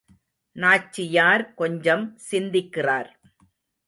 [0.55, 3.09] நாச்சியார் கொஞ்சம் சிந்திக்கிறார்.